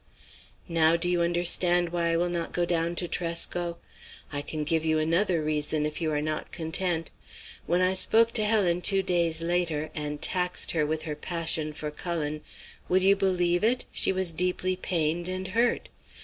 [0.67, 3.77] Now do you understand why I will not go down to Tresco?
[4.33, 7.11] I can give you another reason if you are not content.
[7.67, 11.91] When I spoke to Helen two days later, and taxed her with her passion for
[11.91, 12.41] Cullen,
[12.89, 13.85] would you believe it?
[13.91, 15.87] she was deeply pained and hurt.